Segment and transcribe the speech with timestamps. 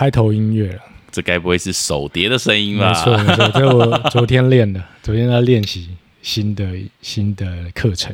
[0.00, 0.80] 开头音乐了，
[1.12, 2.94] 这该不会是手碟的声音没吧？
[2.94, 5.90] 错没错，这我昨天练的，昨天在练习
[6.22, 6.66] 新的
[7.02, 8.10] 新的课程。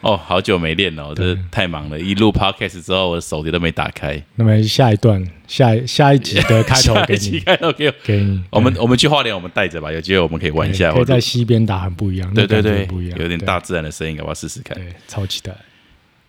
[0.00, 2.00] 哦，好久没练了，我真的太忙了。
[2.00, 4.20] 一录 podcast 之后，我的手碟都没打开。
[4.34, 7.94] 那么下一段下一下一集的开头 下给一集你，开头给我。
[8.02, 8.42] 给你。
[8.50, 10.90] 我们我们去花莲，我们带着吧，有机会我们可以玩一下。
[10.90, 14.76] 对可以在西边打很不一样，对对对，不一样，有点大，自然的声音，要不要试试看？
[14.76, 15.54] 对，超期待。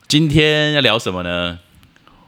[0.07, 1.57] 今天要聊什么呢？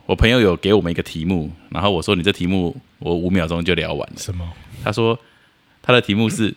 [0.06, 4.16] 我朋友有给我们一个题目，然后我说你这题目我五秒钟就聊完了。
[4.18, 4.48] 什么？
[4.84, 5.18] 他说
[5.82, 6.54] 他的题目是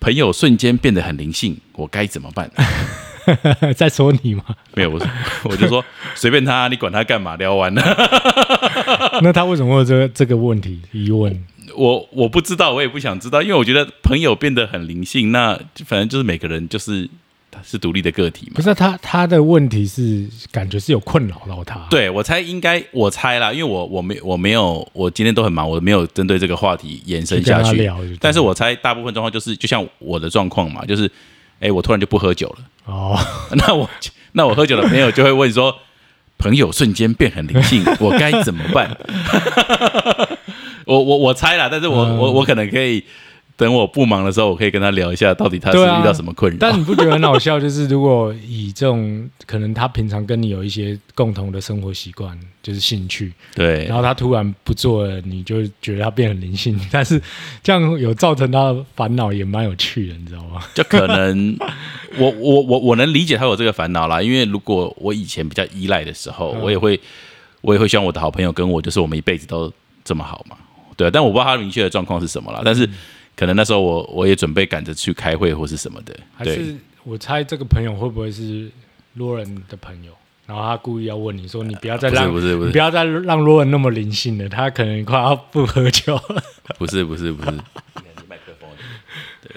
[0.00, 2.50] 朋友瞬间变得很灵性，我该怎么办？
[3.76, 4.44] 在说你吗？
[4.74, 5.00] 没有，我
[5.44, 7.36] 我就说 随便他，你管他干嘛？
[7.36, 7.82] 聊完了，
[9.22, 11.44] 那他为什么会有这个这个问题疑问？
[11.74, 17.08] 我我不知道，我也不想知道，因为我觉得朋友变得很灵性，那反正就是每个人就是
[17.52, 18.62] 他是独立的个体嘛不。
[18.62, 27.76] 是他他的问题是感觉是有困扰到他，，对，我猜应该，我猜啦，因为我我没我没有，我今天都很忙，我没有针对这个话题延伸下去。
[27.76, 31.08] 聊，但是我猜大部分状况就是，就像我的状况嘛，就是，
[31.60, 33.16] 哎，我突然就不喝酒了，哦，
[33.54, 33.88] 那我
[34.32, 35.76] 那我喝酒的朋友就会问说，
[36.38, 38.96] 朋友瞬间变很灵性， 我该怎么办？
[40.86, 43.04] 我我我猜啦，但是我、嗯我我可能可以
[43.62, 46.58] 等我不忙的时候，我可以跟他聊一下，到底他是遇到什么困扰。
[46.60, 47.60] 但你不觉得很好笑？
[47.60, 57.20] 就是如果以这种可能他平常跟你有一些共同的生活习惯，就是兴趣，对然后他突然不做了，你就觉得他变很灵性，但是
[57.62, 60.60] 这样有造成他的烦恼，也蛮有趣的，你知道吗？
[60.74, 61.56] 就可能
[62.18, 66.98] 我我我我能理解他有这个烦恼啦，因为如果我以前比较依赖的时候，嗯我也会
[67.60, 69.72] 我也会希望我的好朋友跟我就是我们一辈子都
[70.04, 70.56] 这么好嘛，
[70.96, 72.88] 对啊，但我不知道他明确的状况是什么啦，但是
[73.36, 78.70] 可能那时候我我也准备赶着去开会或是什么的，对还是我猜这个朋友会不会是
[79.14, 80.12] 罗人的朋友？
[80.44, 86.42] 然后他故意要问你说：“你不要再让不是不是你不要再让罗人那么灵性了，他可能快要不喝酒了。
[86.78, 87.52] 不是不是不是，
[88.28, 88.68] 麦克风
[89.40, 89.50] 对。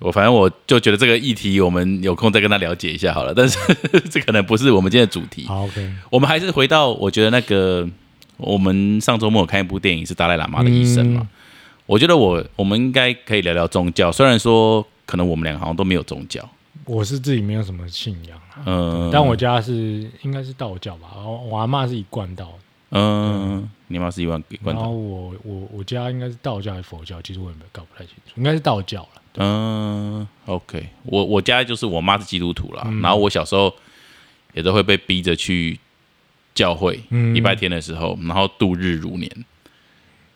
[0.00, 3.32] 我反正我就觉得这个议题，我们有空再跟他了解一下好了。
[3.32, 3.56] 但是
[4.10, 5.46] 这可能不是我们今天的主题。
[5.46, 7.88] 好，OK，我们还是回到，我觉得那个
[8.36, 11.20] 我们上周末有看一部电影是达赖喇嘛的医生嘛。
[11.22, 11.28] 嗯
[11.86, 16.48] 我觉得我我们应该可以聊聊宗教，虽然说可能我们两个好像都没有宗教，
[16.86, 22.52] 我是自己没有什么信仰啊，嗯，但我家是应该是道教吧，我我阿妈是一贯道，
[22.90, 29.08] 嗯，你妈是一贯然后，我我我家应该是道教还是佛教，其实我也没搞不太清楚，应该是道教了。
[29.36, 33.02] 嗯，OK，我我家就是我妈是基督徒啦，嗯。
[33.02, 33.74] 然后我小时候
[34.52, 35.78] 也都会被逼着去
[36.54, 37.34] 教会，嗯。
[37.34, 39.30] 礼拜天的时候，然后度日如年。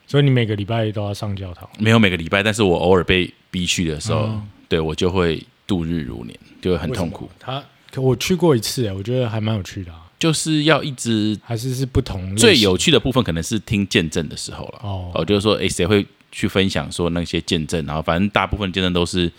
[0.09, 7.31] 所以你每个礼拜都要上教堂，没有每个礼拜，但是我偶尔被逼去的时候，嗯对我就会度日如年，就会很痛苦。
[7.39, 14.81] 他可我去过一次，哎，我觉得还蛮有趣的啊，就是要一直还是是不同类型最有趣的部分，可能是听见证的时候了。
[14.83, 17.85] 哦哦，就是说，诶，谁会去分享说那些见证？
[17.87, 19.31] 然后反正大部分见证都是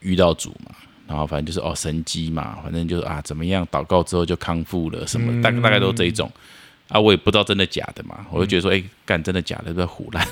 [0.00, 0.74] 遇到主嘛，
[1.06, 6.30] 然后反正就是哦神机嘛，反正就是啊怎么样祷告之后就康复了什么，嗯大大概都这一种。
[6.88, 10.26] 啊，我也不知道真的假的嘛，我就觉得说，诶，干真的假的，在胡乱。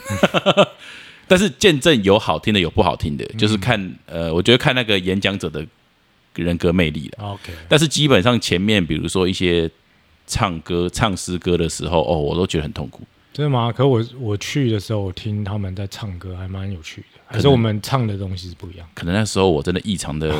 [1.27, 5.67] 但是见证有好听的，有不好听的，就是看呃，我觉得看那个演讲者的
[6.35, 7.25] 人格魅力了。
[7.25, 9.71] OK，但是基本上前面，比如说一些
[10.27, 13.03] 唱歌、唱诗歌的时候，哦，我都觉得很痛苦。
[13.33, 13.73] 真的吗？
[13.73, 17.12] 可我我去的时候，我听他们在唱歌，还蛮有趣的。
[17.33, 20.31] 还是我们唱的东西是不一样，可能那时候我真的异常的，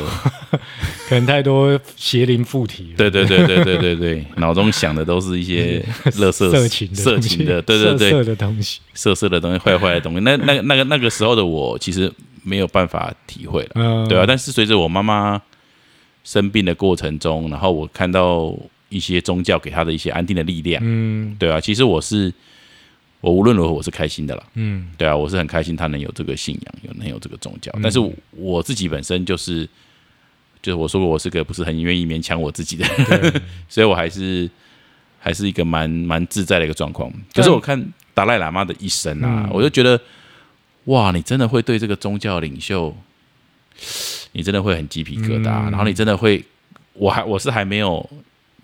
[1.09, 2.97] 可能太多邪灵附体了。
[2.97, 5.83] 对对对对对对对， 脑中想的都是一些
[6.17, 8.79] 乐色色情色情的，对对色色对，的东西。
[8.93, 10.19] 色色的东西、坏坏的东西。
[10.19, 12.11] 那那那个那个时候的我，其实
[12.43, 14.25] 没有办法体会了，嗯，对啊。
[14.27, 15.41] 但是随着我妈妈
[16.23, 18.55] 生病的过程中，然后我看到
[18.89, 21.59] 一些宗教给她的一些安定的力量，嗯对啊。
[21.59, 22.31] 其实我是
[23.23, 24.43] 我无论如何我是开心的啦。
[24.55, 24.85] 嗯。
[24.97, 27.71] 对啊，我是很开心他能有这个信仰，有能有这个宗教。
[27.75, 27.81] 嗯。
[27.81, 27.97] 但是
[28.31, 29.65] 我自己本身就是，
[30.61, 34.49] 就是我说过我是个不是很愿意勉强我自己的人， 所以我还是
[35.19, 37.09] 还是一个蛮蛮自在的一个状况。
[37.33, 37.81] 可是我看
[38.13, 39.49] 达赖喇嘛的一生啊，嗯。
[39.53, 39.97] 我就觉得，
[40.85, 42.93] 哇，你真的会对这个宗教领袖，
[44.33, 45.71] 你真的会很鸡皮疙瘩，嗯。
[45.71, 46.43] 然后你真的会，
[46.91, 48.07] 我还我是还没有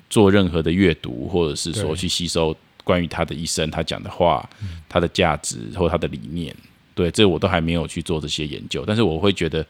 [0.09, 2.53] 做任何的阅读，或者是说去吸收
[2.89, 6.55] 关于他的一生，他讲的话，嗯他的价值或他的理念，
[6.95, 9.63] 对，这我都还没有去做这些研究，但是我会觉得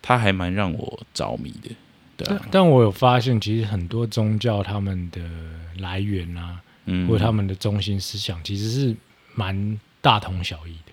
[0.00, 1.70] 他还蛮让我着迷的，
[2.16, 5.20] 对但我有发现，其实很多宗教他们的
[5.78, 8.94] 来源啊，嗯或者他们的中心思想，其实是
[9.34, 10.92] 蛮大同小异的。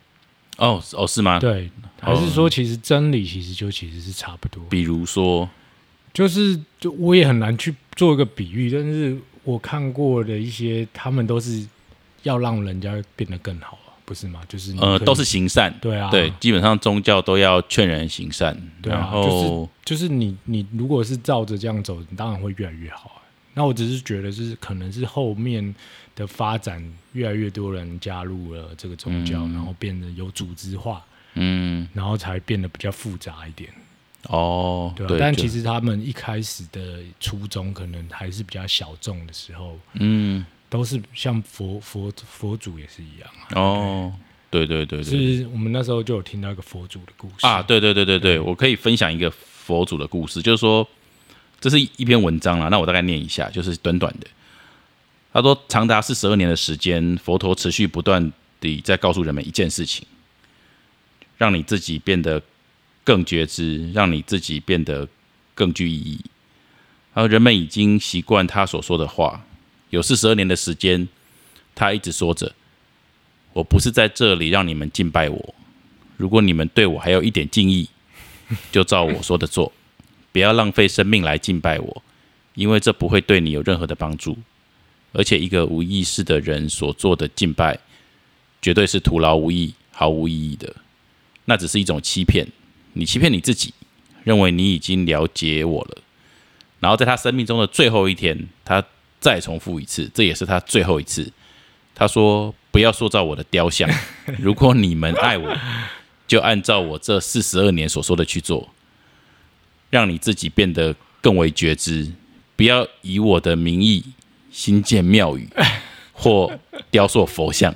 [0.57, 1.39] 哦哦是吗？
[1.39, 1.69] 对，
[2.01, 4.63] 还是说其实真理其实就其实是差不多。
[4.69, 5.47] 比如说，
[6.11, 11.67] 就是就我也很难去做一个比喻，但是我看过的一些，他们都是
[12.23, 14.41] 要让人家变得更好啊，不是吗？
[14.47, 23.09] 就是呃，都是行善，对啊，对，基本上宗教都要劝人行善，对啊然后就是你你如果是照着这样走，你当然会越来越好。
[23.09, 23.17] 啊。
[23.53, 25.75] 那我只是觉得，就是可能是后面
[26.15, 29.53] 的发展，越来越多人加入了这个宗教，嗯。
[29.53, 31.03] 然后变得有组织化，
[31.33, 33.69] 嗯，然后才变得比较复杂一点，
[34.27, 43.59] 哦，对吧、但其实他们一开始的初衷可能还是比较小众的时候，嗯，都是像佛佛佛祖也是一样啊。
[43.59, 44.13] 哦，
[44.49, 50.87] 对对对对是我们那时候就有听到一个佛祖的故事啊，，对对对对对，我可以分享一个佛祖的故事，就是说
[51.59, 54.27] 这是一篇文章啦，那我大概念一下，就是短短的。
[55.33, 60.05] 他说，长达四十二年的时间，佛陀持续不断地在告诉人们一件事情，
[61.37, 62.41] 让你自己变得
[63.03, 65.07] 更觉知，让你自己变得
[65.53, 66.21] 更具意义。
[67.13, 69.45] 而人们已经习惯他所说的话，
[69.89, 71.07] 有四十二年的时间，
[71.75, 72.53] 他一直说着
[73.53, 75.55] ：“我不是在这里让你们敬拜我，
[76.17, 77.89] 如果你们对我还有一点敬意，
[78.71, 79.73] 就照我说的做，
[80.31, 82.03] 不要浪费生命来敬拜我，
[82.55, 84.37] 因为这不会对你有任何的帮助。
[85.13, 87.77] 而且，一个无意识的人所做的敬拜，
[88.61, 90.73] 绝对是徒劳无益、毫无意义的。
[91.43, 92.47] 那只是一种欺骗，
[92.93, 93.73] 你欺骗你自己，
[94.23, 95.97] 认为你已经了解我了。
[96.79, 98.83] 然后，在他生命中的最后一天，他
[99.19, 101.31] 再重复一次，这也是他最后一次。
[101.93, 103.87] 他说：“不要塑造我的雕像，
[104.39, 105.55] 如果你们爱我，
[106.27, 108.69] 就按照我这四十二年所说的去做，
[109.89, 112.11] 让你自己变得更为觉知。
[112.55, 114.03] 不要以我的名义
[114.51, 115.47] 新建庙宇
[116.13, 116.51] 或
[116.89, 117.73] 雕塑佛像。”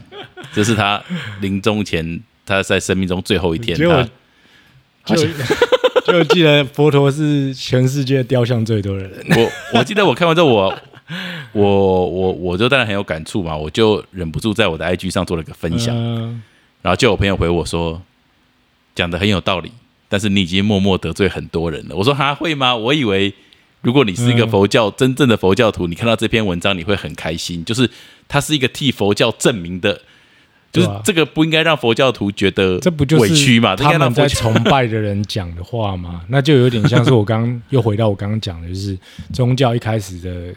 [0.54, 1.04] 这是他
[1.42, 4.08] 临终前，他在生命中最后一天，他
[5.06, 5.16] 就
[6.06, 9.12] 就记得佛陀是全世界雕像最多的人。
[9.30, 10.82] 我我记得我看完之后，我
[11.54, 16.42] 我我我就当然很有感触嘛，我就忍不住在我的 IG 上做了个分享，嗯
[16.82, 18.02] 然后就有朋友回我说，
[18.94, 19.72] 讲的很有道理，
[20.08, 21.96] 但是你已经默默得罪很多人了。
[21.96, 22.76] 我说哈会吗？
[22.76, 23.34] 我以为
[23.82, 27.90] 如果你是一个嗯佛教、真正的佛教徒，你看到这篇文章你会很开心，就是
[28.28, 30.02] 它是一个替佛教证明的。
[30.76, 33.76] 就是这个不应该让佛教徒觉得这不就是委屈嘛？
[33.76, 36.22] 他们在崇拜的人讲的话嘛？
[36.30, 38.98] 那就有点像是我刚又回到我刚刚讲的，就是
[39.34, 40.54] 宗教一开始的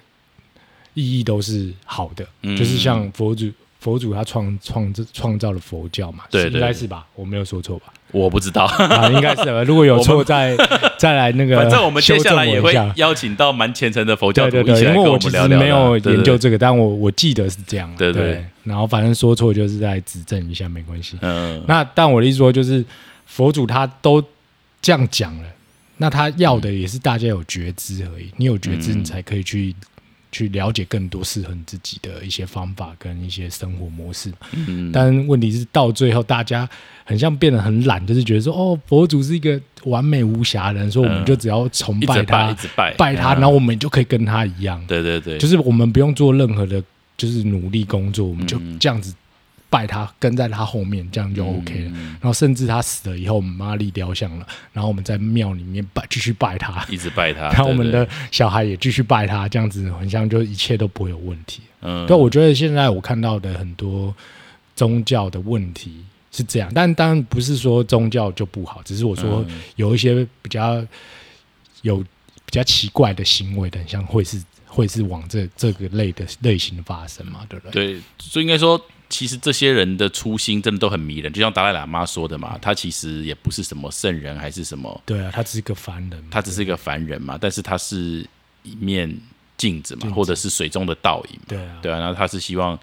[0.94, 3.50] 意义都是好的，嗯就是像佛祖。
[3.80, 7.06] 佛祖他创创创造了佛教嘛，对对应该是吧？
[7.14, 7.92] 我没有说错吧？
[8.10, 9.62] 我不知道，啊，应该是吧。
[9.69, 10.56] 如果有错，再
[10.96, 11.56] 再来那个。
[11.56, 17.93] 反正我们接下来也会邀请到蛮虔诚的佛教对对对，徒一起来跟我们聊聊没有研究，这个，但我我记得是这样。
[17.99, 21.19] 对对对，然后反正说错就是在指正一下，没关系。
[21.20, 22.84] 嗯，那但我的意思说，就是
[23.26, 24.23] 佛祖他都
[24.80, 25.44] 这样讲了，
[25.99, 28.30] 那他要的也是大家有觉知而已。
[28.37, 29.75] 你有觉知，嗯你才可以去
[30.30, 34.32] 去了解更多适合你自己的一些方法跟一些生活模式。
[34.52, 36.68] 嗯但问题是到最后，大家
[37.04, 44.85] 很像变得很懒，就是觉得说，哦，佛祖是一个完美无瑕的人，说我们嗯就只要崇拜，他一，直拜，拜他，嗯然后我们就可以跟他一样。
[44.87, 46.82] 对对对，就是我们不用做任何的，
[47.16, 49.14] 就是努力工作，我们就嗯这样子
[49.70, 51.90] 拜他，跟在他后面，这样就 OK 了。
[51.94, 61.62] 嗯然后甚至他死了以后，我们帮他立雕像了，然后我们在庙里面拜，继续拜他，一直拜他， 然后我们的小孩也继续拜他，这样子很像就一切都不会有问题。
[61.82, 64.14] 嗯，对，我觉得现在我看到的很多
[64.75, 70.84] 宗教的问题是这样，但当然不是说宗教就不好，只是我说嗯有一些比较
[71.82, 77.94] 有比较奇怪的行为的，很像会是会是往这这个类的类型的发生嘛，对不对？
[77.94, 88.26] 对，所以应该说，其实这些人的初心真的都很迷人，就像达赖喇嘛说的嘛，他其实也不是什么圣人，还是什么，对啊，他只是个凡人，他只是一个凡人嘛，但是他是
[88.62, 89.14] 一面
[89.56, 90.10] 镜子嘛，子。
[90.10, 92.78] 或者是水中的倒影嘛，对啊，对啊，然后他是希望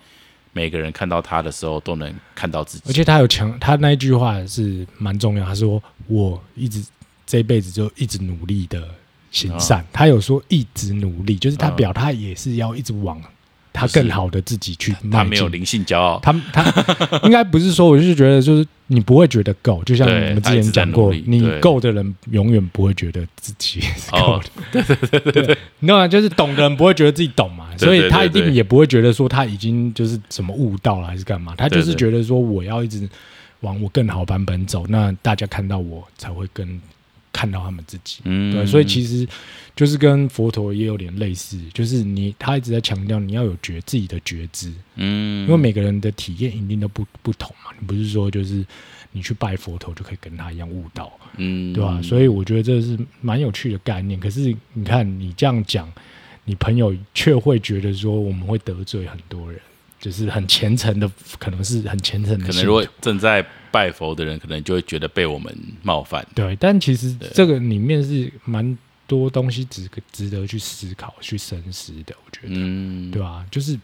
[0.52, 6.84] 每个人看到他的时候都能看到自己，而且他有强，他那一句话是蛮重要，他说我一直
[7.28, 8.88] 这辈子就一直努力的
[9.32, 11.76] 行善，他有说一直努力，就是他嗯。
[11.76, 13.22] 表他也是要一直往
[13.76, 15.12] 他更好的自己去迈进。
[15.12, 24.42] 他没有灵性骄傲，他他应该不是说，我就是觉得，就是你不会觉得够，就像我们之前讲过，你够的人永远不会觉得自己是 够哦
[24.72, 24.82] 的。
[24.84, 26.08] 对对对对对，你知道吗？
[26.08, 33.08] 就是懂的人不会觉得自己懂嘛，所以他一定也不会觉得说他已经就是什么悟到了还是干嘛，他就是觉得说我要一直
[33.62, 36.80] 往我更好版本走，那大家看到我才会更
[37.36, 38.20] 看到他们自己。
[38.24, 39.28] 嗯，对，所以其实
[39.76, 48.66] 就是跟佛陀也有点类似，就是你他一直在强调你要有觉自己的觉知，嗯，因为每个人的体验一定都不不同嘛，你不是说就是
[49.12, 54.18] 你去拜佛陀就可以跟他一样悟道，嗯，对吧、所以我觉得这是蛮有趣的概念。
[54.18, 55.92] 可是你看你这样讲，
[56.46, 59.60] 你朋友却会觉得说我们会得罪很多人，
[60.00, 62.46] 就是很虔诚的，可能是很虔诚的。
[62.46, 65.54] 可能如果正在拜佛的人，可能就会觉得被我们
[65.84, 66.26] 冒犯。
[66.34, 72.16] 对，但其实这个里面是蛮多东西值值得去思考、去深思的。
[72.26, 73.78] 我觉得，嗯，对吧、就是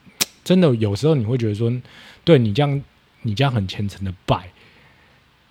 [0.46, 1.70] 真的有时候你会觉得说，
[2.24, 2.82] 对你这样
[3.24, 4.50] 你这样很虔诚的拜，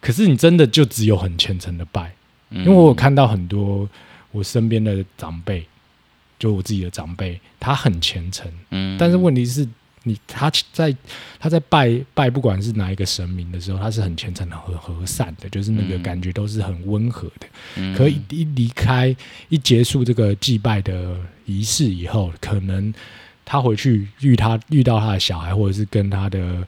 [0.01, 2.15] 可是你真的就只有很虔诚的拜，
[2.49, 3.87] 因因为我有看到很多
[4.31, 5.67] 我身边的长辈，
[6.39, 9.69] 就我自己的长辈，他很虔诚，嗯，但是问题是
[10.05, 10.97] 你他在
[11.39, 17.47] 他在拜拜不管是哪一个神明的时候，他是很虔诚的、很和善的，就是那个嗯感觉都是很温和的。
[17.77, 19.15] 嗯可一一离开
[19.49, 22.93] 一结束这个祭拜的仪式以后，可能
[23.45, 26.67] 他回去遇他遇到他的小孩，或者是跟他的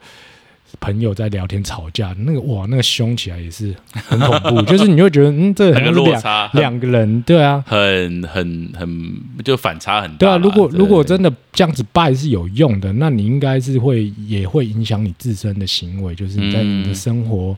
[0.82, 7.64] 朋友在聊天吵架，那个哇，那个凶起来也是很恐怖， 就是你会觉得嗯，这两差两个人，对啊。
[7.66, 10.16] 很很很就反差很大。
[10.18, 17.56] 对啊，如果如果真的这样子拜是有用的，那你应该是会也会影响你自身的行为，就是你在你的嗯生活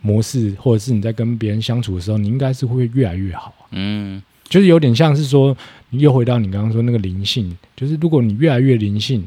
[0.00, 3.68] 模式，或者是你在跟别人相处的时候，你应该是会越来越好啊。
[3.72, 5.54] 嗯就是有点像是说，
[5.90, 9.22] 又回到你刚刚说那个灵性，就是如果你越来越灵性，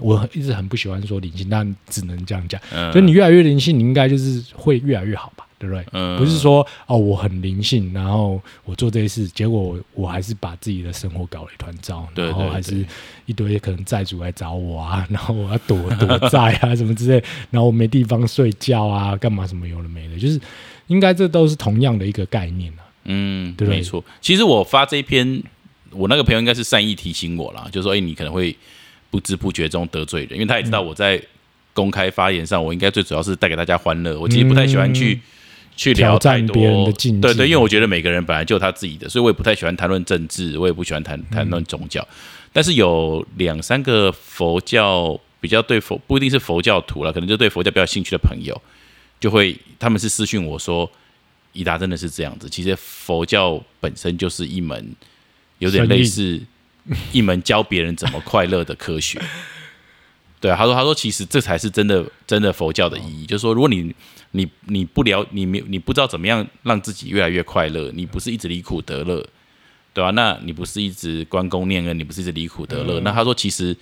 [0.00, 5.84] 我一直很不喜欢说灵性，但只能这样讲，嗯，就你越来越灵性，你应该就是会越来越好吧，对不对？
[5.92, 12.84] 嗯不是说哦，我很灵性，然后我做这些事，结果我我还是把自己的生活搞了一团糟，对对然后还是
[13.26, 20.40] 一堆可能债主来找我啊， 然后我要躲躲债啊 什么之类，然后我没地方睡觉啊，干嘛什么有的没的，就是
[20.86, 22.82] 应该这都是同样的一个概念啊。
[23.04, 24.04] 嗯，对不对没错。
[24.20, 25.42] 其实我发这一篇，
[25.90, 28.54] 我那个朋友应该是善意提醒我啦，就说：“哎、你可能会
[29.10, 31.20] 不知不觉中得罪人，因为他也知道我在
[31.72, 34.18] 公开发言上，我应该最主要是带给大家欢乐。
[34.18, 35.20] 我其实不太喜欢去、
[35.76, 42.06] 去聊太多别人的禁忌对对，因为我觉得每个人本来就有他自己的，所以我也不太喜欢谈论政治，我也不喜欢谈谈论宗教。
[42.52, 48.60] 但是有两三个佛教比较对佛不一定是佛教徒了，可能就对佛教比较有兴趣的朋友，
[49.18, 50.90] 就会他们是私讯我说。
[51.52, 54.94] 伊达真的是这样子，其实佛教本身就是一门
[55.58, 56.40] 有点类似
[57.12, 59.20] 一门教别人怎么快乐的科学。
[60.40, 63.94] 对啊，他说他说其实这才是真的真的佛教的意义，就是说如果你
[64.32, 69.26] 你你不了你没你不知道怎么样让自己越来越快乐，你不是一直离苦得乐，
[69.92, 73.76] 对吧、那你不是一直关公念恩，你不是一直离苦得乐，那他说其实。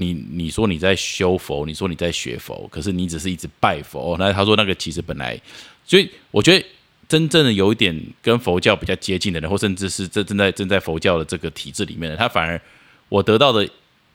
[0.00, 4.16] 你你说你在修佛，你说你在学佛，可是你只是一直拜佛。
[4.16, 5.36] 那他说那个其实本来，
[5.84, 6.64] 所以我觉得
[7.08, 12.60] 真正的有一点跟佛教比较接近的人，或甚至是正正在正在佛教的这个体制里面的，他反而
[13.08, 13.68] 我得到的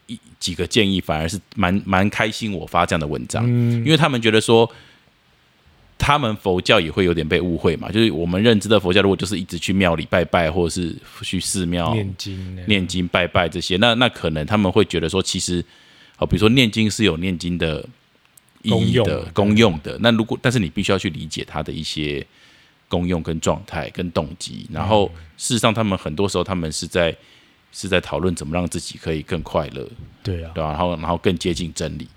[0.08, 4.72] 一几个建议，反而是蛮蛮开心我发这样的文章，因为他们觉得说。
[5.96, 15.64] 他们佛教也会有点被误会嘛，就是我们认知的佛教，如果就是一直去庙里拜拜，或者是去寺庙念经，念经拜拜这些，那那可能他们会觉得说，其实，
[16.18, 17.88] 好，比如说念经是有念经的
[18.64, 19.98] 意义的功用的。
[20.02, 22.26] 那如果但是你必须要去理解它的一些
[22.94, 27.16] 功用跟状态跟动机，然后事实上他们很多时候他们是在
[27.72, 29.90] 是在讨论怎么让自己可以更快乐，
[30.22, 32.08] 对啊，对吧、然后然后更接近真理。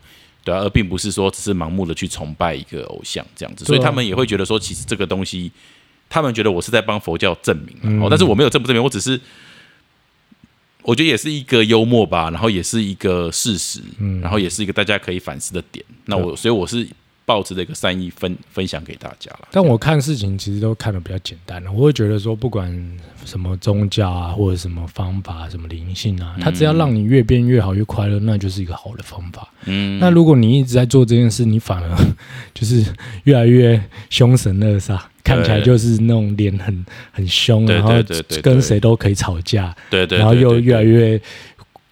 [0.44, 5.50] 对啊，而并不是说只是盲目的去崇拜一个偶像这样子，所以他们也会觉得说，其实这个东西，
[6.10, 9.18] 他们觉得我是在帮佛教证明、哦，但是我没有证不证明，我只是
[10.82, 14.20] 我觉得也是一个幽默吧，然后也是一个事实，嗯。
[14.20, 15.84] 然后也是一个大家可以反思的点。
[16.04, 16.86] 那我所以我是
[17.26, 19.48] 抱着这个善意分分享给大家了。
[19.50, 22.72] 但我看事情其实都看得比较简单了，我会觉得说，不管
[23.24, 29.52] 什么宗教啊，或者什么方法、什么灵性啊，它只要让你越变越好、越快乐，那就是一个好的方法。
[29.64, 31.98] 嗯，那如果你一直在做这件事，你反而
[32.54, 32.84] 就是
[33.24, 37.90] 越来越凶神恶煞，看起来就是那种脸很很凶，然后
[38.40, 41.20] 跟谁都可以吵架，对对，然后又越来越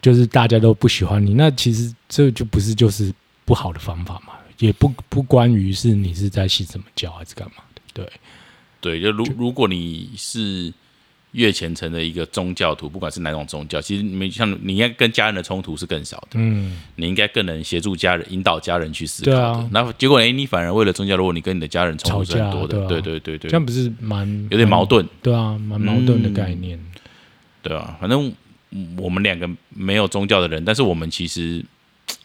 [0.00, 3.12] 就是大家都不喜欢你，那其实这就不是就是
[3.44, 8.08] 不好的方法嘛，也不不关于是你是在信什么教还是干嘛的，对。
[8.80, 10.70] 对，就如如果你是
[11.32, 26.78] 越虔诚的一个宗教徒，不管是哪种宗教，其实你们像你应该跟家人的冲突是更少的，嗯，你应该更能协助家人、引导家人去思考那结果哎，你反而为了宗教，如果你跟你的家人冲突是很多的，对对对对这样不是蛮有点矛，盾，对啊，蛮矛盾的概念。
[27.62, 28.30] 对啊，反正
[28.72, 31.64] 嗯我们两个没有宗教的人，但是我们其实，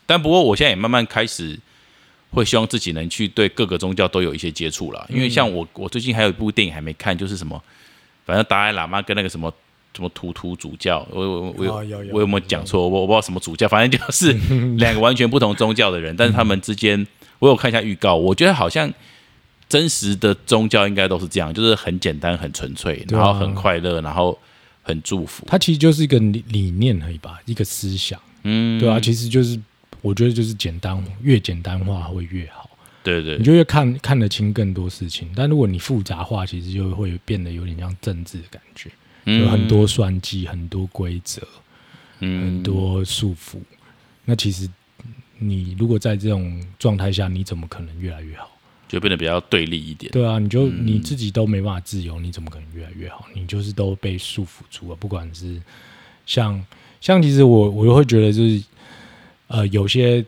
[0.05, 1.57] 但不过我现在也慢慢开始
[2.31, 5.05] 会希望自己能去对各个宗教都有一些接触啦。
[5.09, 7.61] 因为像我，我最近还有一部电影还没看，就是什么，
[8.25, 9.53] 反正达赖喇嘛跟那个什么
[9.95, 12.87] 什么图图主教，我我我有哦有有我有没有讲错？
[12.87, 14.33] 我我不知道什么主教，反正就是
[14.77, 17.05] 两个完全不同宗教的人，但是他们之间，
[17.39, 18.91] 我有看一下预告，我觉得好像。
[19.67, 24.35] 真实的宗教应该都是这样，就是很简单、很纯粹，然后很快乐，然后
[24.81, 25.45] 很祝福。
[25.47, 29.59] 它其实就是一个理理念而已吧，一个思想，嗯，对啊，其实就是
[30.01, 32.69] 我觉得就是简单，越简单化会越好，
[33.03, 35.29] 对对你就越看看得清更多事情。
[35.35, 38.89] 但如果你复杂化，其实就会变得有点像政治的感觉，
[39.25, 41.41] 有很多算计，很多规则，
[42.19, 43.59] 嗯很多束缚。
[44.25, 44.69] 那其实
[45.37, 48.49] 你如果在这种状态下，你怎么可能越来越好？
[48.87, 50.11] 就变得比较对立一点。
[50.11, 53.23] 对啊，你就你自己都没办法自由，你怎么可能越来越好？
[53.35, 54.95] 你就是都被束缚住了。
[54.95, 55.61] 不管是
[56.25, 56.65] 像
[56.99, 58.63] 像，其实我我会觉得就是
[59.49, 60.25] 呃，有些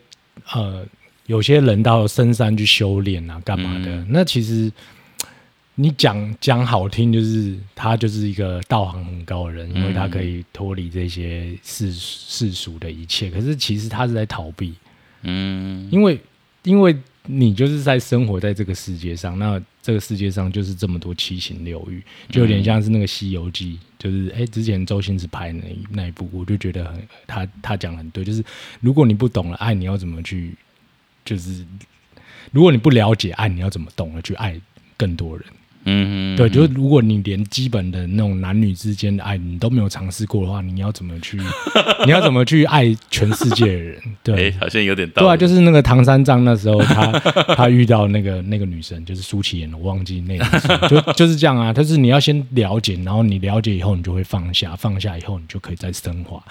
[0.52, 0.84] 呃，
[1.26, 4.04] 有些人到深山去修炼啊，干嘛的？
[4.08, 4.70] 那其实
[5.74, 13.30] 你讲讲好听，就是他就是一个道行很高的人，因为他可以脱离这些世世俗的一切。
[13.30, 14.74] 可是其实他是在逃避，
[15.22, 16.20] 嗯因为
[16.64, 16.94] 因为
[17.26, 28.44] 你就是在生活在这个世界上，那这个世界上就是这么多七情六欲，就有点像是那个《西游记》，就是哎，之前周星驰拍那那一部，我就觉得很他他讲的很对，就是
[28.80, 30.56] 如果你不懂了爱，你要怎么去，
[31.24, 31.64] 就是
[32.50, 34.60] 如果你不了解爱，你要怎么懂得去爱
[34.96, 35.46] 更多人？
[35.84, 41.38] 嗯，对，就是如果你连基本的那种男女之间的爱你都没有尝试过的话，你要怎么去，
[42.06, 44.02] 你要怎么去爱全世界的人？
[44.22, 47.12] 对，哎，好像有点道理对啊，就是那个唐三藏那时候他
[47.56, 51.72] 他遇到那个那个女生，就是舒淇演的，我忘记那个就 就是这样啊。
[51.74, 56.42] 但是你要先了解，然后你了解以后，你就会放下，放下以后，你就可以再升华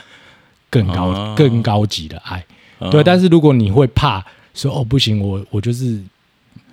[0.70, 2.44] 更高、哦更高级的爱。
[2.80, 6.02] 嗯对，但是如果你会怕说哦不行，我我就是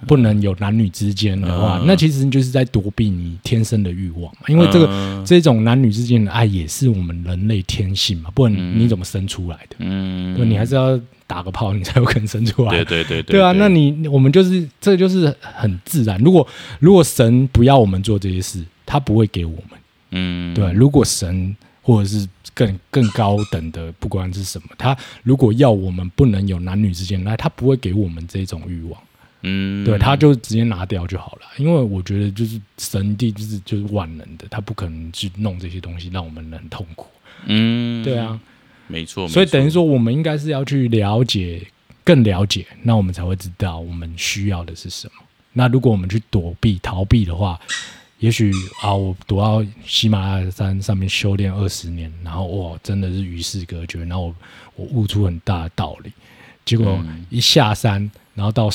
[0.06, 4.42] 不能有男女之间的话，嗯那其实你就是在躲避你天生的欲望嘛。
[4.48, 9.76] 因为这个、嗯这种男女之间的爱也是我们人类天性嘛，不然你怎么生出来的？
[9.80, 12.70] 嗯，对，你还是要打个炮，你才有可能生出来。
[12.70, 16.18] 对对对对啊，那你我们就是这就是很自然。
[16.20, 16.46] 如果
[16.78, 19.80] 如果神不要我们做这些事，他不会给我们。
[20.12, 28.98] 嗯对，如果神或者是更更高等的，不管是什么，他如果要我们不能有男女之间的爱，他不会给我们这种欲望。
[29.42, 31.42] 嗯对，他就直接拿掉就好了。
[31.59, 37.07] 因为我觉得就是神帝就是就是万能的，他不可能去弄这些东西让我们很痛苦。
[37.46, 38.38] 嗯对啊，
[38.88, 41.64] 没错，所以等于说，我们应该是要去了解，
[42.03, 45.12] 更了解，那我们才会知道我们需要的是什么。
[45.53, 47.59] 那如果我们去躲避、逃避的话，
[48.18, 54.35] 也许啊，我躲到喜马拉雅山上面修炼二十年，然后哇，真的是与世隔绝，然后我
[54.74, 56.11] 我悟出很大的道理，
[56.64, 58.68] 结果嗯一下山，然后到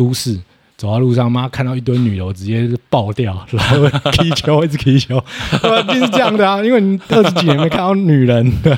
[0.00, 0.40] 都市。
[0.80, 5.22] 走在路上，妈看到一堆女的，我直接爆掉， 然后踢球，一直踢球，
[5.60, 5.82] 对吧？
[5.82, 8.74] 就是这样的啊，因为你二十几年没看到女人， 对，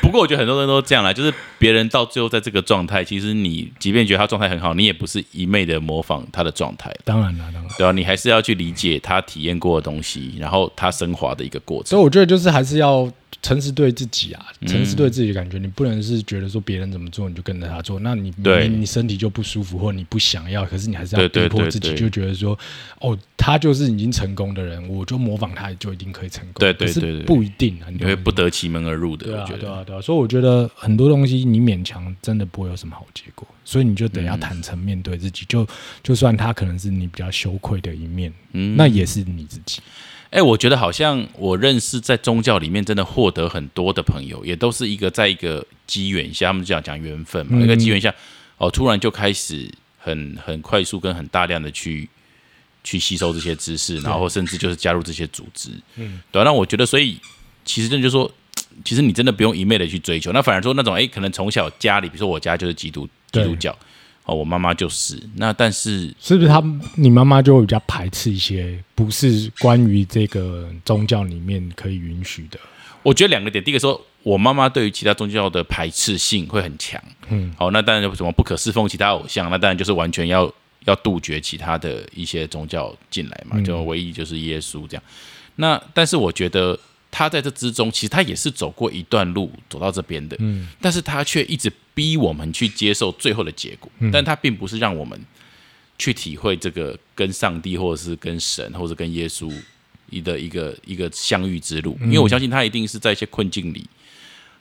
[0.00, 7.72] 不过我觉得很多人都这样啦，就是别人到最后在这个状态，其实你即便觉得他状态很好，你也不是一昧的模仿他的状态，当然了，当然。
[7.76, 11.86] 对啊、你还是要去理解他体验过的东西，然后他升华的一个过程。
[11.88, 13.10] 所以我觉得就是还是要
[13.42, 14.68] 诚实对自己啊，嗯。
[14.68, 18.62] 诚实对自己的感觉，你不能是觉得说别人怎么做你就跟着他做，那你对。
[18.62, 22.58] 明明你身体就不舒服，或者你不想要，可是你还是要逼迫自己，就觉得说，
[23.00, 28.48] 哦，他就是已经成功的人，我就模仿他就一定可以成功，对对对对不一定啊，你你会不得。
[28.48, 29.44] 其门而入的，对啊。
[29.46, 35.66] 对啊，对啊，所以我觉得很多东西你勉强真的不会有什么好结果，所以你就得要坦诚面对自己，就
[36.02, 38.76] 就算他可能是你比较羞愧的一面，嗯。
[38.76, 39.80] 那也是你自己。
[40.32, 48.12] 哎、我觉得好像我认识在宗教里面真的获得很多的朋友，也都是一个在一个机缘下，他们讲讲缘分嘛，嗯一个机缘下，
[48.56, 52.08] 哦，突然就开始很很快速跟很大量的去
[52.82, 57.18] 去吸收这些知识，然后甚至就是加入这些组织，嗯，对啊、那我觉得，所以
[57.66, 58.32] 其实真的就说，
[58.82, 63.78] 其实你真的不用一昧的去追求，那反而说那种，哎、可能从小家里，比如说我家就是基督基督教，
[64.24, 66.62] 哦，我妈妈就是，那但是是不是他
[66.96, 72.58] 你妈妈就会比较排斥一些不是关于这个宗教里面可以允许的？
[73.02, 77.02] 我觉得两个点，第一个说，我妈妈对于其他宗教的排斥性会很强。
[77.30, 80.48] 嗯，好，那当然什么不可侍奉其他偶像，那当然就是完全要
[80.84, 85.02] 要杜绝其他的一些宗教进来嘛，嗯就唯一就是耶稣这样。
[85.56, 86.78] 那但是我觉得
[87.12, 94.10] 他在这之中，其实他也是走过一段路走到这边的，嗯，但是他却一直逼我们去接受最后的结果，嗯。
[94.10, 95.20] 但他并不是让我们
[95.98, 99.52] 去体会这个跟上帝或者是跟神或者跟耶稣
[100.10, 103.86] 一的一个一个相遇之路，因为我相信他一定是在一些困境里。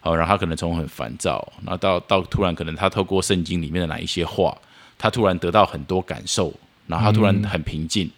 [0.04, 4.58] 好，然后他可能从很烦躁，然后到到突然可能他透过圣经里面的哪一些话，
[4.98, 6.52] 他突然得到很多感受，
[6.88, 8.10] 然后他突然很平静，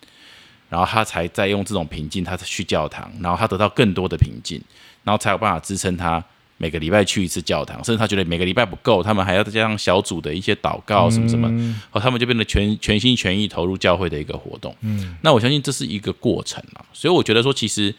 [0.74, 4.60] 然后他才在用这种平静，他去教堂，然后他得到更多的平静，
[5.04, 6.24] 然后才有办法支撑他
[6.58, 11.48] 每个礼拜去一次教堂，甚至他觉得每个礼拜不够，他们还要再加上小组的一些祷告什么什么，
[11.92, 14.76] 哦，他们就变得全全心全意投入教会的一个活动。
[14.82, 17.94] 嗯，那我相信这是一个过程啊，所以我觉得说，其实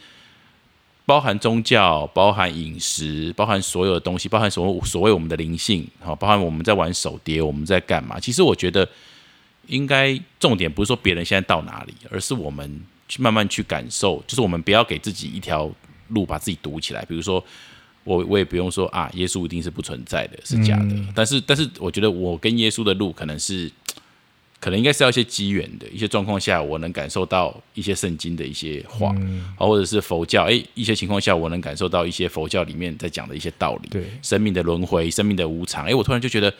[1.06, 8.18] 包含宗教，包含饮食，包含所有的东西，包含所所谓我们的灵性，好，包含我们在玩手碟，我们在干嘛？
[8.18, 8.88] 其实我觉得，
[9.66, 15.70] 应该重点不是说别人现在到哪里，而是我们去慢慢去感受，就是我们不要给自己一条
[16.08, 17.04] 路把自己堵起来。
[17.04, 17.44] 比如说，
[18.04, 20.96] 我我也不用说啊，耶稣一定是不存在的，是假的。
[21.14, 23.70] 但是，但是我觉得我跟耶稣的路可能是。
[24.60, 29.14] 可能应该是要一些机缘的一些状况下，我能感受到一些圣经的一些话，
[29.58, 36.50] 啊，或者是佛教，哎，一些情况下我能感受到一些佛教里面在讲的一些道理，对，生命的轮回，生命的无常，哎，我突然就觉得，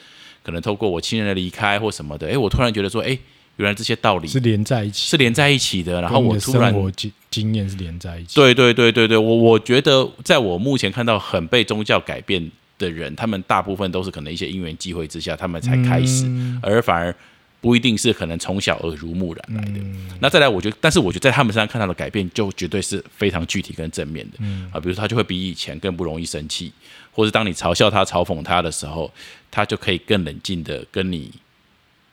[0.44, 3.18] 可能透过我亲人的离开或什么的，哎，我突然觉得说，哎，
[3.56, 16.30] 原来这些道理是连在一起，是连在一起的，然后我突然我经经验是连在一起，对对对对对，我我觉得在我目前看到很被宗教改变的人，他们大部分都是可能一些因缘际会之下，他们才开始，
[16.62, 17.14] 而反而。
[17.60, 19.80] 不一定是可能从小耳濡目染来的。
[20.20, 24.36] 那再来，我觉得，但是我觉得在他们身上看到的改变，就绝对是非常具体跟正面的。
[24.70, 26.70] 啊，比如说他就会比以前更不容易生气，
[27.10, 29.10] 或是当你嘲笑他、嘲讽他的时候，
[29.54, 31.30] 他就可以更冷静的跟你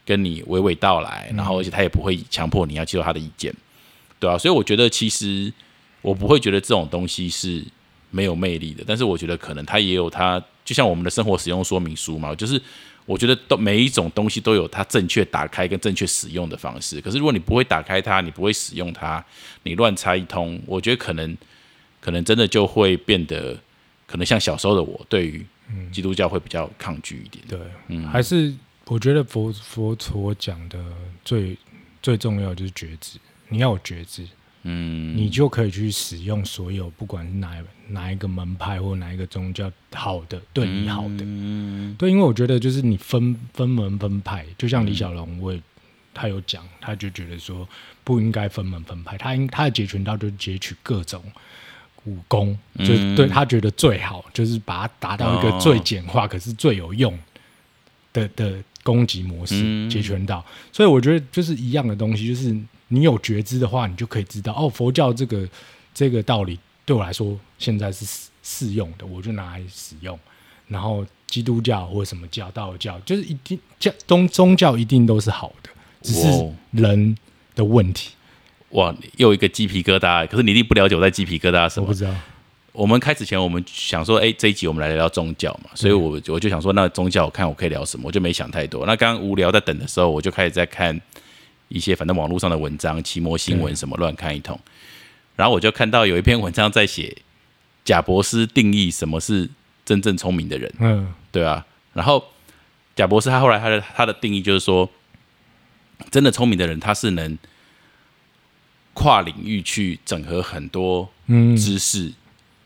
[0.05, 3.51] 跟你娓娓道来，然后而且他也不会强迫你要接受他的意见，
[4.19, 5.51] 对啊，所以我觉得其实
[6.01, 7.63] 我不会觉得这种东西是
[8.11, 12.61] 没有魅力的，但是我觉得可能他也有他，就像我们的生活使用说明书嘛，就是。
[13.07, 17.01] 我觉得都每一种东西都有它正确打开跟正确使用的方式。
[17.01, 19.21] 可是如果你不会打开它，你不会使用它，
[19.63, 21.35] 你乱猜一通，我觉得可能
[21.99, 23.57] 可能真的就会变得
[24.05, 25.43] 可能像小时候的我，对于
[25.91, 27.43] 基督教会比较抗拒一点。
[27.47, 28.53] 对，嗯，还是
[28.85, 30.83] 我觉得佛佛陀讲的
[31.23, 31.57] 最
[32.01, 33.17] 最重要就是觉知，
[33.49, 34.27] 你要有觉知。
[34.63, 37.57] 嗯，你就可以去使用所有，不管是哪
[37.87, 45.57] 哪一个门派或哪一个宗教，好的对你好的，嗯，对，因为我觉得就是你分分门分派，就像李小龙，我
[46.13, 47.67] 他有讲，他就觉得说
[48.03, 51.23] 不应该分门分派，他应他的截拳道就是截取各种
[52.05, 57.17] 武功，就对他觉得最好，就是把它达到一个最简化，可是最有用
[58.13, 60.45] 的的攻击模式，截拳道。
[60.71, 62.55] 所以我觉得就是一样的东西，就是。
[62.93, 65.47] 你有觉知的话，你就可以知道哦，佛教这个
[65.93, 70.19] 这个道理对我来说现在是适适用的，我就拿来使用。
[70.67, 75.69] 然后基督教或什么教、道教，就是一定教宗宗教一定都是好的，
[76.01, 76.27] 只是
[76.71, 77.17] 人
[77.55, 78.09] 的问题。
[78.71, 80.27] 哇，又一个鸡皮疙瘩！
[80.27, 81.87] 可是你一定不了解我在鸡皮疙瘩什么？
[81.87, 82.13] 不知道。
[82.71, 88.85] 我们开始前，我们想说，哎，这一集我们来聊聊宗教嘛，所以我我就想说，那宗教我看我可以聊什么，我就没想太多。
[88.85, 90.99] 那刚刚无聊在等的时候，我就开始在看。
[91.73, 94.59] 一些反正网络上的文章、奇摩新闻什么乱看一通，
[95.37, 97.15] 然后我就看到有一篇文章在写
[97.85, 99.49] 贾博士定义什么是
[99.85, 102.21] 真正聪明的人，嗯，对啊，然后
[102.93, 104.89] 贾博士他后来他的他的定义就是说，
[106.09, 107.37] 真的聪明的人他是能
[108.93, 111.09] 跨领域去整合很多
[111.57, 112.11] 知识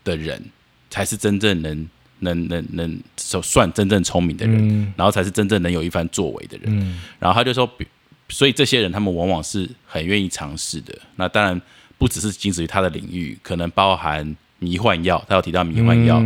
[0.04, 0.44] 的人，
[0.90, 7.00] 才是真正能能能能算真正聪明的人，然后才是真正能有一番作为的人。
[7.20, 7.86] 然后他就说比。
[8.28, 10.92] 所以这些人，他们往往是很愿意尝试的。
[11.16, 11.62] 那当然
[11.96, 16.20] 不只是仅止于他的领域，可能包含迷幻药，他有提到迷幻药，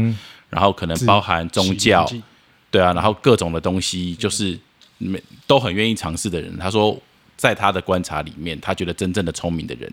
[0.49, 2.09] 然后可能包含宗教，
[2.71, 4.57] 对啊，然后各种的东西，就是
[4.97, 6.57] 没都很愿意尝试的人。
[6.57, 6.97] 他说，
[7.39, 9.89] 在他的观察里面，他觉得真正的聪明的人，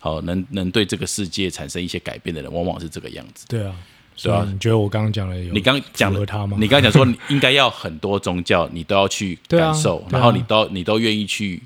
[0.00, 3.46] 好能能对这个世界产生一些改变的人，往往是这个样子。
[3.48, 3.72] 对啊。
[4.22, 5.54] 对啊，你觉得我刚刚讲的有？
[5.54, 6.58] 你刚讲了他吗？
[6.60, 11.62] 你刚刚讲说你应该要很多宗教，你都要去感受，然后你都你都愿意去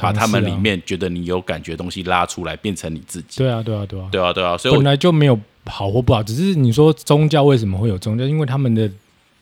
[0.00, 3.36] 把他们里面觉得你有感觉的东西拉出来，变成你自己。
[3.38, 4.56] 对啊，对啊，对啊，对啊，对啊。
[4.56, 8.24] 所以本来就没有好或不好，只是你说宗教为什么会有宗教？
[8.24, 8.90] 因为他们的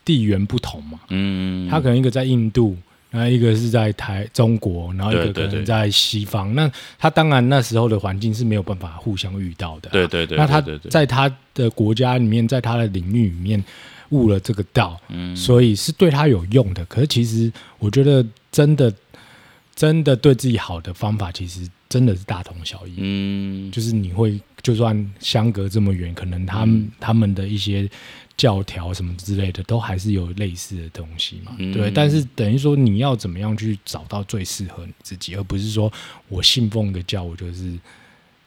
[0.03, 0.99] 地缘不同嘛。
[1.07, 2.75] 嗯，他可能一个在印度。
[3.11, 6.55] 然后一个是在台中国，然后一个可能在西方。
[6.55, 9.89] 那他当然那时候的环境是没有办法互相遇到的。
[9.89, 10.37] 对对对。
[10.37, 13.61] 那他在他的国家里面，在他的领域里面
[14.11, 16.85] 悟了这个道，嗯，所以是对他有用的。
[16.85, 18.93] 可是其实我觉得，真的
[19.75, 22.93] 真的对自己好的方法，其实真的是大同小异。
[22.97, 27.89] 嗯，就是你会就算相隔这么远，可能他们他们的一些。
[28.41, 31.55] 教条什么之类的，都还是有类似的东西嘛？
[31.71, 35.93] 对，但是等于说你要怎么样去找到最适合你自己，而不是说
[36.27, 37.77] 我信奉一个教，我就是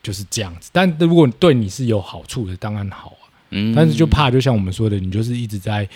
[0.03, 0.69] 就是这样子。
[0.73, 3.31] 但如果对你是有好处的，当然好啊。
[3.51, 5.89] 嗯，但是就怕，就像我们说的，你就是一直在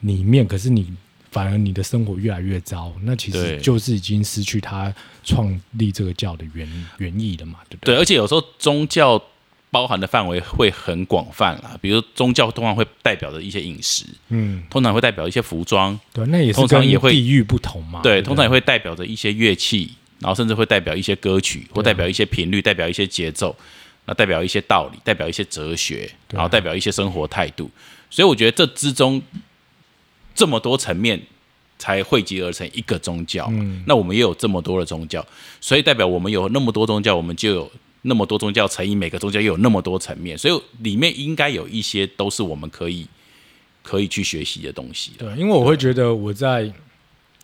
[0.00, 0.92] 里面，可是你
[1.30, 7.60] 反而你的生活越来越糟，那其实就是已经失去他创立这个教的原原意了嘛？
[7.68, 7.94] 对不对？
[7.94, 9.22] 对，而且有时候宗教。
[9.76, 23.54] 包含的范围会很广泛啊，比如宗教通常会代表着一些饮食，嗯，通常会代表一些服装，对，那也是通常也会地域不同嘛，对，通常也会代表着一些乐器，然后甚至会代表一些歌曲，或代表一些频率，代表一些节奏。
[24.06, 27.68] 那代表一些道理，代表一些哲学，然后代表一些生活态度。
[28.08, 29.20] 所以我觉得这之中
[30.32, 31.20] 这么多层面
[31.76, 33.48] 才汇集而成一个宗教。
[33.50, 35.26] 嗯那我们也有这么多的宗教，
[35.60, 37.72] 所以代表我们有那么多宗教，我们就有
[38.08, 43.04] 那么多宗教乘以每个宗教又有那么多层面，所以里面应该有一些都是我们可以
[43.82, 45.12] 可以去学习的东西。
[45.18, 46.72] 对，因为我会觉得我在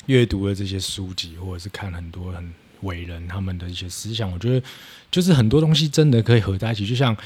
[0.06, 4.64] 阅读的这些书籍，或者是看很多很伟人他们的一些思想，我觉得
[5.10, 6.86] 就是很多东西真的可以合在一起。
[6.86, 7.16] 就像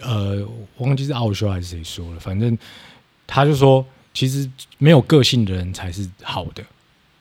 [0.00, 0.44] 呃，
[0.76, 2.58] 我忘记是奥修还是谁说了，反正
[3.28, 6.64] 他就说，其实没有个性的人才是好的，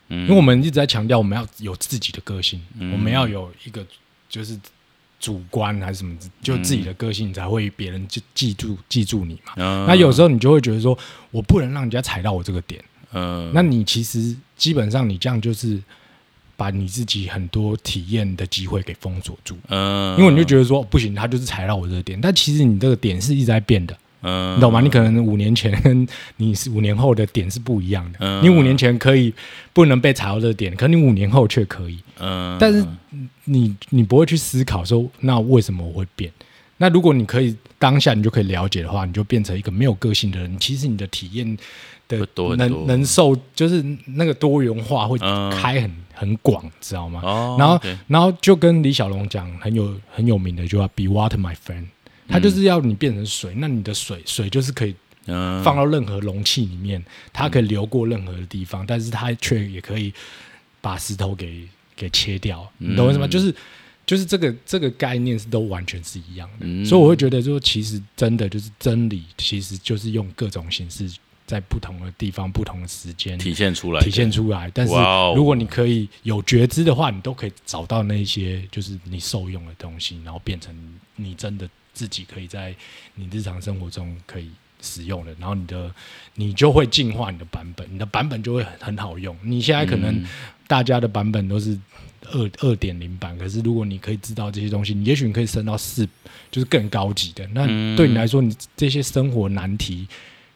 [0.10, 3.86] 嗯因为我们一直在强调我们要有自己的个性，嗯我们要有一个
[4.28, 4.60] 就是。
[5.26, 9.54] 主观还是什么，就自己的个性才会别人记记住记住你嘛。
[9.56, 9.84] 嗯。
[9.88, 10.96] 那有时候你就会觉得说，
[11.32, 12.80] 我不能让人家踩到我这个点。
[13.12, 15.82] 嗯，那你其实基本上你这样就是
[16.56, 24.82] 把你自己很多体验的机会给封锁住，嗯，因为你就觉得说不行，他就是踩到我这个点，但其实你这个点是一直在变的，嗯，你懂吗？
[24.82, 26.08] 你可能五年前跟
[26.38, 29.34] 你是五年后的点是不一样的，嗯你五年前可以
[29.72, 32.86] 不能被踩到这个点，可你五年后却可以，嗯，但是
[33.46, 36.32] 你你不会去思考说，那为什么我会变？
[36.78, 40.60] 那如果你可以当下你就可以了解的话，你就变成一个没有个性的人。
[40.60, 41.58] 其实你的体验
[42.08, 42.18] 的
[42.58, 47.22] 能能受，就是那个多元化会嗯开很、很广，知道吗？
[47.24, 51.86] 哦，然后然后就跟李小龙讲很有很有名的一句话，“Be water, my friend”，
[52.28, 53.54] 他就是要你变成水。
[53.56, 54.96] 那你的水水就是可以
[55.28, 60.14] 嗯放到任何容器里面，它可以流过任何的地方，但是它却也可以
[60.82, 63.26] 把石头给给切掉，你懂我意思吗？
[63.26, 63.56] 嗯就是
[64.06, 71.12] 就是这个这个概念是都完全是一样的，嗯所以我会觉得说，其实真的就是真理，其实就是用各种形式
[71.48, 74.70] 在不同的地方、不同的时间体现出来，体现出来。
[74.74, 74.94] 但是
[75.36, 80.76] 如果你可以有觉知的话，你都可以找到那些就是你受用的东西，然后变成
[81.16, 82.76] 你真的自己可以在
[83.16, 85.92] 你日常生活中可以使用的，然后你的
[86.36, 89.36] 你就会进化你的版本，你的版本就会很很好用。
[89.42, 90.28] 你现在可能嗯
[90.68, 91.76] 大家的版本都是
[92.32, 96.08] 二二点零版，可是如果你可以知道这些东西，你也许你可以升到四，
[96.52, 97.48] 就是更高级的。
[97.54, 100.08] 那嗯对你来说，你这些生活难题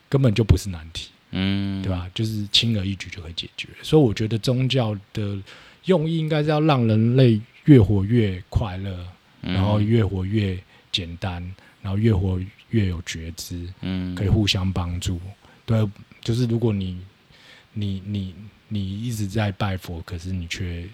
[0.07, 1.09] 根本就不是难题。
[1.31, 2.09] 嗯，对吧？
[2.15, 3.69] 就是轻而易举就可以解决。
[3.83, 5.37] 所以我觉得宗教的
[5.85, 9.05] 用意应该是要让人类越活越快乐，
[9.43, 10.57] 嗯然后越活越
[10.91, 11.41] 简单，
[11.81, 15.19] 然后越活越有觉知，嗯可以互相帮助。
[15.65, 15.87] 对，
[16.21, 16.99] 就是如果你
[17.73, 18.35] 你你
[18.67, 20.87] 你一直在拜佛，可是你却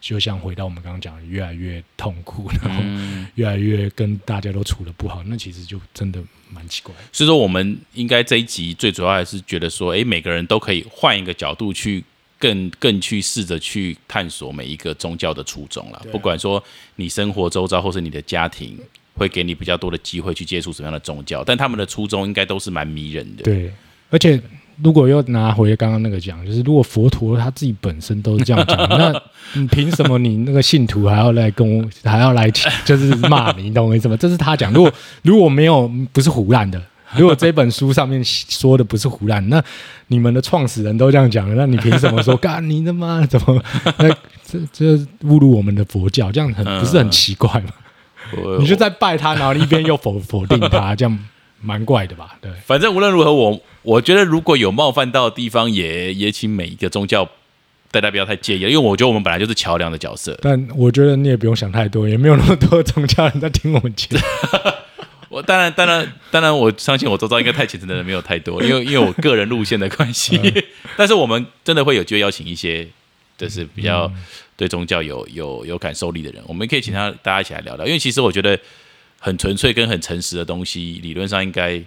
[0.00, 6.94] 就像回到我们刚刚讲的，越来越痛苦，然后嗯，越来越跟大家都处的不好，那其实就真的蛮奇怪。
[7.12, 12.04] 所以说我们应该这一集最主要还是觉得说，哎，每个人都可以换一个角度去。
[12.36, 16.62] 更更去试着去探索每一个宗教的初衷了，啊不管说
[16.96, 18.78] 你生活周遭或是你的家庭，
[19.14, 23.42] 会给你比较多的机会去接触什么样的宗教，但他们的初衷应该都是蛮迷人的。
[23.42, 23.72] 对，
[24.10, 24.40] 而且
[24.82, 29.22] 如果又拿回刚刚那个讲，就是如果佛陀他自己本身都是这样讲，那
[29.54, 32.50] 你 凭什么你那个信徒还要来跟我，还要来
[32.84, 33.64] 就是骂你？
[33.64, 34.16] 你懂我意思吗？
[34.16, 34.72] 这是他讲。
[34.72, 36.82] 如果如果没有不是胡乱的。
[37.16, 39.62] 如果这本书上面说的不是胡乱，那
[40.08, 43.62] 你们的创始人都这样讲了，那你凭什么说干你他妈怎么
[43.98, 44.08] 那
[44.42, 46.32] 这这侮辱我们的佛教？
[46.32, 47.70] 这样很不是很奇怪吗？
[48.42, 51.18] 我你就在拜他，然后一边又否否定他，这样
[51.60, 52.36] 蛮怪的吧？
[52.40, 52.50] 对。
[52.66, 57.28] 反正无论如何，我我觉得如果有冒犯到的地方，也也请每一个宗教
[57.90, 60.36] 大家不要太介意，因为我觉得我们本来就是桥梁的角色。
[60.42, 64.22] 但我觉得你也不用想太多，也没有那么多宗教人在听我们节目。
[65.30, 70.38] 我当然当然当然，我相信我周遭应该太虔诚的人没有太多，因为因为我个人路线的关系。
[70.96, 72.86] 但是我们真的会有机会邀请一些，
[73.36, 74.12] 就是比较
[74.56, 77.86] 对宗教有有有感受力的人，我们可以请他大家一起来聊聊。
[77.86, 78.58] 因为其实我觉得
[79.18, 81.82] 很纯粹跟很诚实的东西，理论上应该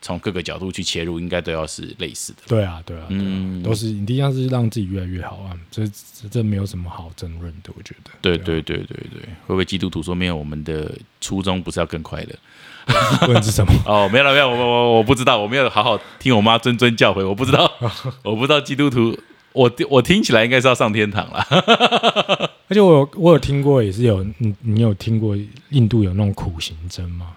[0.00, 2.40] 从各个角度去切入，应该都要是类似的。
[2.46, 8.10] 对啊，对啊，对啊嗯都是一定要是让自己越来越好啊，这这这没有什么好争论的，我觉得。
[8.20, 10.36] 对啊对对对对，会不会基督徒说没有？
[10.36, 12.36] 我们的初衷不是要更快乐？
[13.26, 13.72] 问是什么？
[13.88, 17.72] 哦，没有了没有，我我我不知道，我没有好好听我妈谆谆教诲，我不知道，
[18.22, 19.18] 我不知道基督徒，
[19.54, 21.46] 我我听起来应该是要上天堂啦。
[22.68, 25.36] 而且我有我有听过，也是有你你有听过
[25.70, 27.28] 印度有那种苦行僧吗？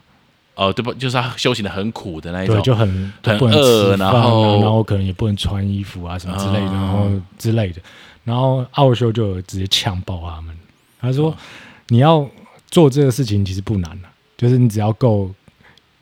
[0.55, 0.91] 哦，对不？
[0.95, 7.81] 就是他修行的很苦的那一对，种，就很很饿然后然后可能也不能穿衣服啊什么之类的，哦然后之类的。
[8.23, 10.57] 然后奥修就直接呛爆他们，
[10.99, 11.33] 他说
[11.89, 12.27] ：“你要
[12.71, 15.31] 做这个事情其实不难啊，就是你只要够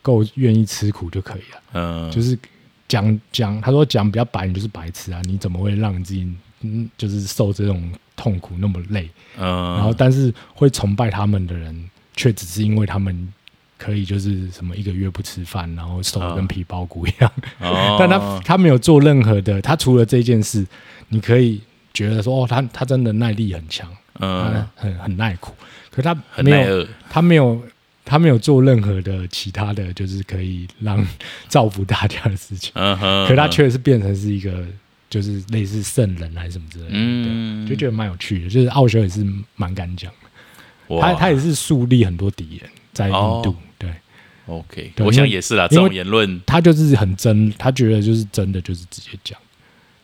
[0.01, 1.62] 够愿意吃苦就可以了。
[1.73, 2.39] 嗯，就是
[2.88, 5.21] 讲讲，他说讲比较白，你就是白痴啊！
[5.26, 6.28] 你怎么会让你自己
[6.62, 9.10] 嗯，就是受这种痛苦那么累？
[9.38, 13.34] 嗯，然后，但是会崇拜他们的人却只是因为他们
[13.78, 17.32] 可以就是什么一个月不吃饭，然后瘦的跟皮包骨一样。
[17.60, 20.65] 哦， 但他他没有做任何的，他除了这件事，
[21.10, 21.62] 你可以
[21.93, 25.54] 觉得说哦，他他真的耐力很强，嗯很很耐苦，
[25.91, 27.62] 可他没有他没有
[28.06, 31.06] 他没有做任何的其他的就是可以让
[31.50, 34.63] 造福大家的事情，嗯哼，可他却是变成是一个
[35.10, 38.50] 就是类似圣人还是什么之类的，就觉得蛮有趣的。
[38.50, 40.12] 就是奥修也是蛮敢讲
[40.88, 43.56] 的，他他也是树立很多敌人在印度，哦。
[43.78, 43.89] 对。
[44.48, 49.36] OK，对我想也是啦，这种言论，他就是很真，他觉得就是真的就是直接讲。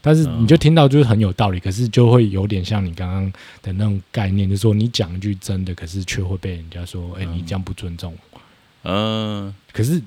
[0.01, 8.41] 但是嗯你就听到就是很有道理，可是就会有点像你刚刚的那种概念，就是说你讲一句真的，可是却会被人家说，哎、你这样不尊重我。
[8.83, 10.01] 嗯，可是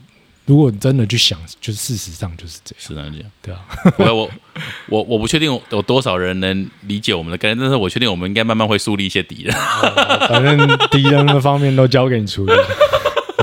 [0.46, 3.30] 如果你真的去想，就是事实上就是这样，是这样。
[3.40, 3.60] 对啊，
[3.98, 4.30] 我我
[4.88, 9.54] 我我不确定有多少人能理解我们的概念，但是我确定我们应该慢慢会树立一些敌人。
[10.28, 10.58] 反正
[10.90, 12.52] 敌人的方面都交给你处理，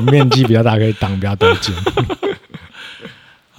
[0.02, 1.74] 你面积比较大，可以挡比较多箭。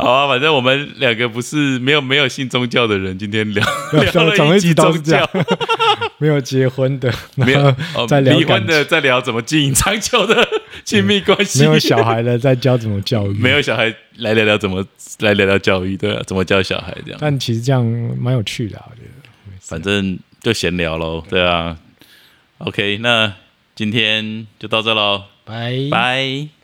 [0.03, 5.29] 好啊，反正我们两个不是没有没有信宗教的人，今天聊聊了一集宗教，
[6.19, 7.75] 没有结婚的，没有
[8.09, 10.47] 在聊离婚的，在聊怎么经营长久的
[10.85, 14.85] 亲密关系，没有小孩的，在教怎么教育，没有小孩，来聊聊怎么
[15.21, 17.19] 来聊聊教育，对啊，怎么教小孩这样。
[17.21, 17.85] 但其实这样
[18.19, 19.09] 蛮有趣的、啊，我觉得。
[19.61, 21.79] 反正就闲聊喽，对啊。
[22.59, 23.33] OK，那
[23.75, 26.62] 今天就到这喽，拜拜。